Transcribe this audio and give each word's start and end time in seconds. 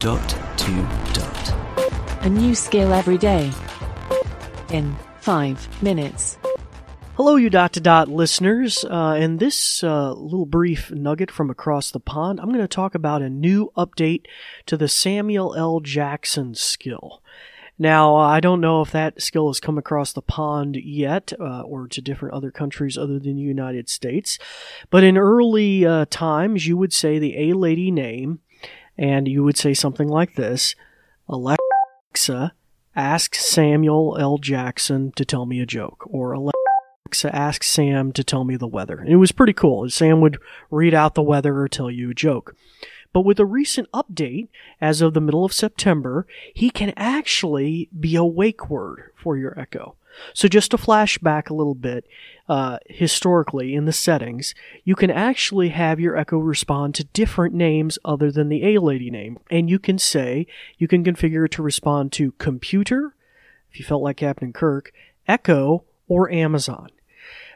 Dot 0.00 0.30
to 0.56 0.72
dot. 1.12 1.54
A 2.22 2.28
new 2.30 2.54
skill 2.54 2.94
every 2.94 3.18
day. 3.18 3.52
In 4.70 4.96
five 5.20 5.82
minutes. 5.82 6.38
Hello, 7.18 7.36
you 7.36 7.50
dot 7.50 7.74
to 7.74 7.80
dot 7.80 8.08
listeners. 8.08 8.82
Uh, 8.82 9.18
in 9.20 9.36
this 9.36 9.84
uh, 9.84 10.14
little 10.14 10.46
brief 10.46 10.90
nugget 10.90 11.30
from 11.30 11.50
across 11.50 11.90
the 11.90 12.00
pond, 12.00 12.40
I'm 12.40 12.48
going 12.48 12.60
to 12.60 12.66
talk 12.66 12.94
about 12.94 13.20
a 13.20 13.28
new 13.28 13.72
update 13.76 14.24
to 14.64 14.78
the 14.78 14.88
Samuel 14.88 15.54
L. 15.54 15.80
Jackson 15.80 16.54
skill. 16.54 17.22
Now, 17.78 18.16
I 18.16 18.40
don't 18.40 18.62
know 18.62 18.80
if 18.80 18.92
that 18.92 19.20
skill 19.20 19.48
has 19.48 19.60
come 19.60 19.76
across 19.76 20.14
the 20.14 20.22
pond 20.22 20.76
yet 20.76 21.34
uh, 21.38 21.60
or 21.60 21.88
to 21.88 22.00
different 22.00 22.32
other 22.34 22.50
countries 22.50 22.96
other 22.96 23.18
than 23.18 23.36
the 23.36 23.42
United 23.42 23.90
States, 23.90 24.38
but 24.88 25.04
in 25.04 25.18
early 25.18 25.84
uh, 25.84 26.06
times, 26.08 26.66
you 26.66 26.78
would 26.78 26.94
say 26.94 27.18
the 27.18 27.50
A 27.50 27.52
lady 27.52 27.90
name 27.90 28.40
and 29.00 29.26
you 29.26 29.42
would 29.42 29.56
say 29.56 29.72
something 29.72 30.06
like 30.06 30.34
this 30.34 30.76
Alexa, 31.28 32.52
ask 32.94 33.34
Samuel 33.34 34.16
L. 34.20 34.36
Jackson 34.36 35.10
to 35.16 35.24
tell 35.24 35.46
me 35.46 35.60
a 35.60 35.66
joke, 35.66 36.04
or 36.06 36.32
Alexa, 36.32 37.34
ask 37.34 37.64
Sam 37.64 38.12
to 38.12 38.22
tell 38.22 38.44
me 38.44 38.56
the 38.56 38.68
weather. 38.68 38.98
And 38.98 39.08
it 39.08 39.16
was 39.16 39.32
pretty 39.32 39.54
cool. 39.54 39.88
Sam 39.88 40.20
would 40.20 40.38
read 40.70 40.92
out 40.92 41.14
the 41.14 41.22
weather 41.22 41.58
or 41.58 41.68
tell 41.68 41.90
you 41.90 42.10
a 42.10 42.14
joke. 42.14 42.54
But 43.12 43.22
with 43.22 43.40
a 43.40 43.46
recent 43.46 43.90
update, 43.92 44.48
as 44.80 45.00
of 45.00 45.14
the 45.14 45.20
middle 45.20 45.44
of 45.44 45.52
September, 45.52 46.26
he 46.54 46.70
can 46.70 46.92
actually 46.96 47.88
be 47.98 48.14
a 48.14 48.24
wake 48.24 48.68
word 48.68 49.10
for 49.16 49.36
your 49.36 49.58
Echo. 49.58 49.96
So 50.34 50.48
just 50.48 50.70
to 50.72 50.78
flash 50.78 51.18
back 51.18 51.50
a 51.50 51.54
little 51.54 51.74
bit, 51.74 52.06
uh, 52.48 52.78
historically 52.86 53.74
in 53.74 53.84
the 53.84 53.92
settings, 53.92 54.54
you 54.84 54.94
can 54.94 55.10
actually 55.10 55.70
have 55.70 56.00
your 56.00 56.16
Echo 56.16 56.38
respond 56.38 56.94
to 56.96 57.04
different 57.04 57.54
names 57.54 57.98
other 58.04 58.30
than 58.30 58.48
the 58.48 58.74
A 58.74 58.80
lady 58.80 59.10
name. 59.10 59.38
And 59.50 59.70
you 59.70 59.78
can 59.78 59.98
say, 59.98 60.46
you 60.78 60.88
can 60.88 61.04
configure 61.04 61.46
it 61.46 61.52
to 61.52 61.62
respond 61.62 62.12
to 62.12 62.32
computer, 62.32 63.14
if 63.70 63.78
you 63.78 63.84
felt 63.84 64.02
like 64.02 64.16
Captain 64.18 64.52
Kirk, 64.52 64.92
Echo, 65.28 65.84
or 66.08 66.30
Amazon. 66.30 66.90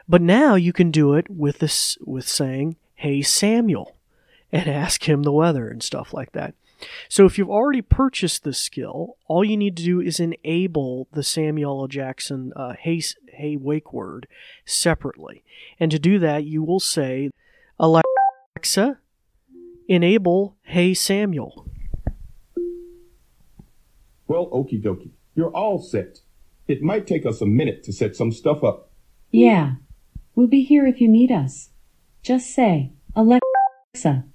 But 0.07 0.21
now 0.21 0.55
you 0.55 0.71
can 0.71 0.91
do 0.91 1.13
it 1.13 1.29
with 1.29 1.59
this, 1.59 1.97
with 2.05 2.27
saying, 2.27 2.77
Hey 2.95 3.21
Samuel 3.21 3.95
and 4.51 4.67
ask 4.67 5.07
him 5.07 5.23
the 5.23 5.31
weather 5.31 5.67
and 5.67 5.83
stuff 5.83 6.13
like 6.13 6.31
that. 6.31 6.55
So 7.09 7.25
if 7.25 7.37
you've 7.37 7.49
already 7.49 7.81
purchased 7.81 8.43
this 8.43 8.59
skill, 8.59 9.17
all 9.27 9.43
you 9.43 9.57
need 9.57 9.77
to 9.77 9.83
do 9.83 10.01
is 10.01 10.19
enable 10.19 11.07
the 11.11 11.23
Samuel 11.23 11.81
L. 11.81 11.87
Jackson 11.87 12.51
uh, 12.55 12.73
hey, 12.79 13.01
hey 13.29 13.55
wake 13.55 13.93
word 13.93 14.27
separately. 14.65 15.43
And 15.79 15.91
to 15.91 15.99
do 15.99 16.19
that, 16.19 16.45
you 16.45 16.63
will 16.63 16.79
say, 16.79 17.31
Alexa, 17.79 18.99
enable 19.87 20.55
Hey 20.63 20.93
Samuel. 20.93 21.69
Well, 24.27 24.49
okie 24.49 24.81
dokie. 24.81 25.11
You're 25.35 25.51
all 25.51 25.79
set. 25.79 26.19
It 26.67 26.81
might 26.81 27.05
take 27.05 27.25
us 27.25 27.41
a 27.41 27.45
minute 27.45 27.83
to 27.83 27.93
set 27.93 28.15
some 28.15 28.31
stuff 28.31 28.63
up. 28.63 28.91
Yeah. 29.31 29.75
We'll 30.33 30.47
be 30.47 30.63
here 30.63 30.85
if 30.87 30.99
you 30.99 31.07
need 31.07 31.31
us. 31.31 31.69
Just 32.23 32.53
say, 32.53 32.91
Alexa. 33.15 34.25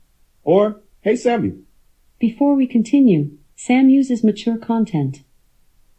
Or, 0.44 0.80
hey 1.00 1.16
Samuel. 1.16 1.56
Before 2.21 2.55
we 2.55 2.67
continue, 2.67 3.39
Sam 3.57 3.89
uses 3.89 4.23
mature 4.23 4.59
content. 4.59 5.23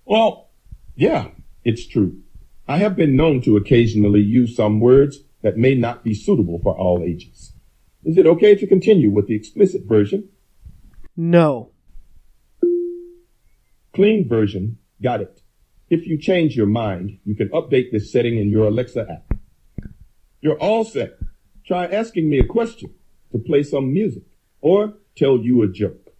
Well, 0.05 0.51
yeah, 0.95 1.29
it's 1.63 1.87
true. 1.87 2.21
I 2.67 2.77
have 2.77 2.95
been 2.95 3.15
known 3.15 3.41
to 3.41 3.57
occasionally 3.57 4.21
use 4.21 4.55
some 4.55 4.79
words 4.79 5.21
that 5.41 5.57
may 5.57 5.73
not 5.73 6.03
be 6.03 6.13
suitable 6.13 6.59
for 6.61 6.77
all 6.77 7.01
ages. 7.03 7.53
Is 8.03 8.19
it 8.19 8.27
okay 8.27 8.53
to 8.53 8.67
continue 8.67 9.09
with 9.09 9.25
the 9.25 9.35
explicit 9.35 9.85
version? 9.85 10.29
No. 11.17 11.71
Clean 13.95 14.29
version, 14.29 14.77
got 15.01 15.21
it. 15.21 15.41
If 15.89 16.05
you 16.05 16.19
change 16.19 16.55
your 16.55 16.67
mind, 16.67 17.17
you 17.25 17.33
can 17.35 17.49
update 17.49 17.91
this 17.91 18.11
setting 18.11 18.37
in 18.37 18.51
your 18.51 18.67
Alexa 18.67 19.07
app. 19.09 19.39
You're 20.39 20.59
all 20.59 20.83
set. 20.83 21.17
Try 21.65 21.87
asking 21.87 22.29
me 22.29 22.37
a 22.37 22.45
question 22.45 22.93
to 23.31 23.39
play 23.39 23.63
some 23.63 23.91
music 23.91 24.23
or 24.61 24.93
tell 25.15 25.39
you 25.39 25.63
a 25.63 25.67
joke. 25.67 26.10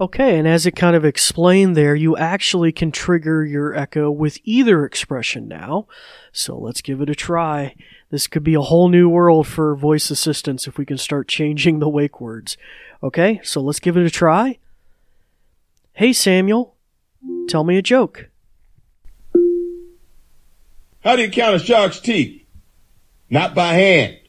Okay, 0.00 0.38
and 0.38 0.48
as 0.48 0.64
it 0.64 0.74
kind 0.74 0.96
of 0.96 1.04
explained 1.04 1.76
there, 1.76 1.94
you 1.94 2.16
actually 2.16 2.72
can 2.72 2.90
trigger 2.90 3.44
your 3.44 3.76
echo 3.76 4.10
with 4.10 4.38
either 4.44 4.86
expression 4.86 5.46
now. 5.46 5.86
So 6.32 6.56
let's 6.56 6.80
give 6.80 7.02
it 7.02 7.10
a 7.10 7.14
try. 7.14 7.74
This 8.08 8.26
could 8.26 8.42
be 8.42 8.54
a 8.54 8.62
whole 8.62 8.88
new 8.88 9.10
world 9.10 9.46
for 9.46 9.76
voice 9.76 10.10
assistants 10.10 10.66
if 10.66 10.78
we 10.78 10.86
can 10.86 10.96
start 10.96 11.28
changing 11.28 11.80
the 11.80 11.88
wake 11.88 12.18
words. 12.18 12.56
Okay, 13.02 13.40
so 13.42 13.60
let's 13.60 13.78
give 13.78 13.98
it 13.98 14.06
a 14.06 14.10
try. 14.10 14.58
Hey 15.92 16.14
Samuel, 16.14 16.76
tell 17.46 17.62
me 17.62 17.76
a 17.76 17.82
joke. 17.82 18.30
How 21.04 21.14
do 21.14 21.20
you 21.20 21.30
count 21.30 21.56
a 21.56 21.58
shark's 21.58 22.00
teeth? 22.00 22.42
Not 23.28 23.54
by 23.54 23.74
hand. 23.74 24.19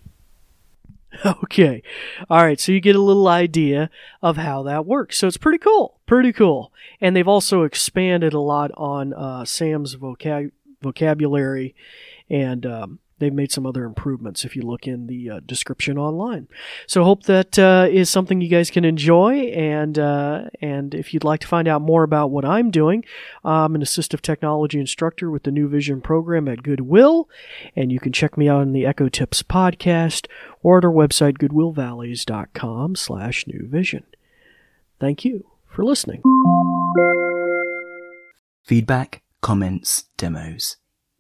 Okay. 1.44 1.84
All 2.30 2.44
right. 2.44 2.60
So 2.60 2.72
you 2.72 2.80
get 2.80 2.96
a 2.96 3.02
little 3.02 3.28
idea 3.28 3.90
of 4.22 4.38
how 4.38 4.64
that 4.64 4.86
works. 4.86 5.18
So 5.18 5.28
it's 5.28 5.38
pretty 5.38 5.60
cool. 5.60 6.00
Pretty 6.06 6.34
cool. 6.34 6.72
And 7.00 7.16
they've 7.16 7.28
also 7.28 7.64
expanded 7.64 8.34
a 8.34 8.40
lot 8.40 8.72
on 8.76 9.14
uh, 9.14 9.46
Sam's 9.46 9.96
vocab- 9.96 10.52
vocabulary 10.82 11.76
and 12.30 12.66
um, 12.66 13.00
they've 13.22 13.32
made 13.32 13.52
some 13.52 13.66
other 13.66 13.86
improvements 13.86 14.44
if 14.44 14.56
you 14.56 14.64
look 14.64 14.88
in 14.88 15.08
the 15.08 15.30
uh, 15.30 15.40
description 15.46 15.98
online. 15.98 16.48
So 16.88 17.04
hope 17.04 17.24
that 17.24 17.58
uh, 17.58 17.88
is 17.90 18.10
something 18.10 18.42
you 18.42 18.50
guys 18.50 18.70
can 18.70 18.84
enjoy. 18.84 19.34
And 19.52 19.98
uh, 19.98 20.46
and 20.60 20.94
if 20.94 21.14
you'd 21.14 21.24
like 21.24 21.40
to 21.42 21.48
find 21.48 21.68
out 21.68 21.82
more 21.82 22.04
about 22.04 22.32
what 22.32 22.44
I'm 22.44 22.72
doing, 22.72 23.06
I'm 23.46 23.76
an 23.76 23.82
assistive 23.82 24.22
technology 24.22 24.80
instructor 24.80 25.32
with 25.32 25.44
the 25.44 25.52
New 25.52 25.70
Vision 25.70 26.02
program 26.02 26.48
at 26.50 26.64
Goodwill, 26.64 27.30
and 27.76 27.92
you 27.92 28.00
can 28.00 28.12
check 28.12 28.38
me 28.38 28.50
out 28.50 28.62
on 28.62 28.74
the 28.74 28.86
Echo 28.86 29.08
Tips 29.08 29.44
podcast 29.44 30.28
or 30.64 30.80
at 30.80 30.86
our 30.86 30.92
website 30.92 31.38
goodwillvalleys.com 31.38 32.96
slash 32.96 33.48
new 33.48 33.68
vision. 33.68 34.04
Thank 35.00 35.24
you 35.24 35.46
for 35.68 35.86
listening. 35.86 36.22
Feedback, 38.64 39.22
comments, 39.42 40.06
demos. 40.18 40.81